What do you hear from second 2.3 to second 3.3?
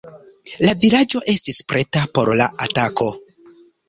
la atako.